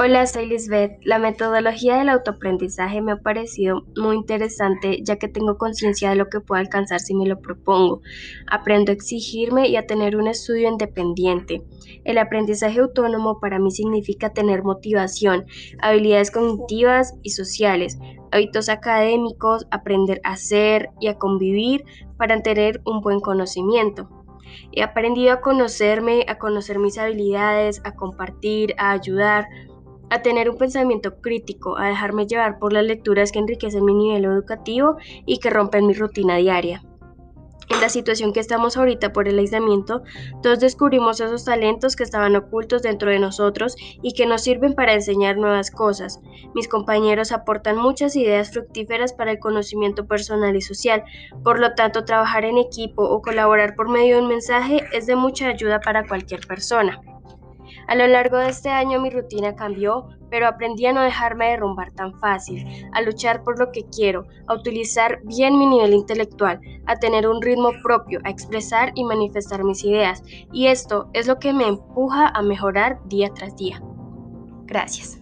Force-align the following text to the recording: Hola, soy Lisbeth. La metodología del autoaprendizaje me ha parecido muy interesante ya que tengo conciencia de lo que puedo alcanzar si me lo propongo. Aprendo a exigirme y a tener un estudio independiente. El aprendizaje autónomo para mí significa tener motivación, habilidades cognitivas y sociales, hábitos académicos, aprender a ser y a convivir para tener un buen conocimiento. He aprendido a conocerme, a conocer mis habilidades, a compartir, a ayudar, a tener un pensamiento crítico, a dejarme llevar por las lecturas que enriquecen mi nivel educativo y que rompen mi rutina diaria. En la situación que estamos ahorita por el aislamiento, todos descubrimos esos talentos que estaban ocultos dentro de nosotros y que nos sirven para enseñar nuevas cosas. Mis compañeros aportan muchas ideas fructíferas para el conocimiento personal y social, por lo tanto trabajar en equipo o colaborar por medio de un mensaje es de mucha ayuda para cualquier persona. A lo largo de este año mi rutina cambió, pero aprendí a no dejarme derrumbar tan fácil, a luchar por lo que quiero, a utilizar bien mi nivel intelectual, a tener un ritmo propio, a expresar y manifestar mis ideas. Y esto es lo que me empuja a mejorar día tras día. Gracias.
Hola, 0.00 0.28
soy 0.28 0.46
Lisbeth. 0.46 1.00
La 1.02 1.18
metodología 1.18 1.98
del 1.98 2.08
autoaprendizaje 2.08 3.02
me 3.02 3.10
ha 3.10 3.16
parecido 3.16 3.82
muy 3.96 4.14
interesante 4.14 5.00
ya 5.02 5.16
que 5.16 5.26
tengo 5.26 5.58
conciencia 5.58 6.10
de 6.10 6.14
lo 6.14 6.28
que 6.28 6.38
puedo 6.38 6.60
alcanzar 6.60 7.00
si 7.00 7.16
me 7.16 7.26
lo 7.26 7.40
propongo. 7.40 8.00
Aprendo 8.48 8.92
a 8.92 8.94
exigirme 8.94 9.66
y 9.66 9.74
a 9.74 9.88
tener 9.88 10.14
un 10.14 10.28
estudio 10.28 10.68
independiente. 10.68 11.64
El 12.04 12.18
aprendizaje 12.18 12.78
autónomo 12.78 13.40
para 13.40 13.58
mí 13.58 13.72
significa 13.72 14.32
tener 14.32 14.62
motivación, 14.62 15.46
habilidades 15.82 16.30
cognitivas 16.30 17.14
y 17.24 17.30
sociales, 17.30 17.98
hábitos 18.30 18.68
académicos, 18.68 19.66
aprender 19.72 20.20
a 20.22 20.36
ser 20.36 20.90
y 21.00 21.08
a 21.08 21.18
convivir 21.18 21.84
para 22.16 22.40
tener 22.40 22.82
un 22.84 23.00
buen 23.00 23.18
conocimiento. 23.18 24.08
He 24.72 24.82
aprendido 24.82 25.32
a 25.32 25.40
conocerme, 25.40 26.24
a 26.28 26.38
conocer 26.38 26.78
mis 26.78 26.98
habilidades, 26.98 27.80
a 27.84 27.94
compartir, 27.94 28.74
a 28.78 28.92
ayudar, 28.92 29.48
a 30.10 30.22
tener 30.22 30.50
un 30.50 30.58
pensamiento 30.58 31.20
crítico, 31.20 31.78
a 31.78 31.88
dejarme 31.88 32.26
llevar 32.26 32.58
por 32.58 32.72
las 32.72 32.84
lecturas 32.84 33.32
que 33.32 33.38
enriquecen 33.38 33.84
mi 33.84 33.94
nivel 33.94 34.24
educativo 34.24 34.96
y 35.26 35.38
que 35.38 35.50
rompen 35.50 35.86
mi 35.86 35.94
rutina 35.94 36.36
diaria. 36.36 36.82
En 37.70 37.82
la 37.82 37.90
situación 37.90 38.32
que 38.32 38.40
estamos 38.40 38.76
ahorita 38.76 39.12
por 39.12 39.28
el 39.28 39.38
aislamiento, 39.38 40.02
todos 40.42 40.58
descubrimos 40.58 41.20
esos 41.20 41.44
talentos 41.44 41.96
que 41.96 42.02
estaban 42.02 42.34
ocultos 42.34 42.82
dentro 42.82 43.10
de 43.10 43.18
nosotros 43.18 43.76
y 44.02 44.14
que 44.14 44.24
nos 44.24 44.42
sirven 44.42 44.74
para 44.74 44.94
enseñar 44.94 45.36
nuevas 45.36 45.70
cosas. 45.70 46.18
Mis 46.54 46.66
compañeros 46.66 47.30
aportan 47.30 47.76
muchas 47.76 48.16
ideas 48.16 48.50
fructíferas 48.52 49.12
para 49.12 49.32
el 49.32 49.38
conocimiento 49.38 50.06
personal 50.06 50.56
y 50.56 50.62
social, 50.62 51.04
por 51.44 51.60
lo 51.60 51.74
tanto 51.74 52.04
trabajar 52.04 52.46
en 52.46 52.56
equipo 52.56 53.02
o 53.02 53.20
colaborar 53.20 53.74
por 53.74 53.90
medio 53.90 54.16
de 54.16 54.22
un 54.22 54.28
mensaje 54.28 54.84
es 54.92 55.06
de 55.06 55.16
mucha 55.16 55.48
ayuda 55.48 55.80
para 55.80 56.06
cualquier 56.06 56.46
persona. 56.46 56.98
A 57.86 57.94
lo 57.94 58.06
largo 58.06 58.36
de 58.38 58.48
este 58.48 58.68
año 58.68 59.00
mi 59.00 59.10
rutina 59.10 59.54
cambió, 59.54 60.08
pero 60.30 60.46
aprendí 60.46 60.86
a 60.86 60.92
no 60.92 61.02
dejarme 61.02 61.50
derrumbar 61.50 61.92
tan 61.92 62.18
fácil, 62.20 62.64
a 62.92 63.02
luchar 63.02 63.42
por 63.42 63.58
lo 63.58 63.72
que 63.72 63.84
quiero, 63.84 64.26
a 64.46 64.54
utilizar 64.54 65.20
bien 65.24 65.58
mi 65.58 65.66
nivel 65.66 65.94
intelectual, 65.94 66.60
a 66.86 66.96
tener 66.96 67.28
un 67.28 67.40
ritmo 67.42 67.70
propio, 67.82 68.20
a 68.24 68.30
expresar 68.30 68.92
y 68.94 69.04
manifestar 69.04 69.64
mis 69.64 69.84
ideas. 69.84 70.22
Y 70.52 70.66
esto 70.66 71.08
es 71.12 71.26
lo 71.26 71.38
que 71.38 71.52
me 71.52 71.66
empuja 71.66 72.28
a 72.28 72.42
mejorar 72.42 72.98
día 73.08 73.32
tras 73.34 73.56
día. 73.56 73.80
Gracias. 74.66 75.18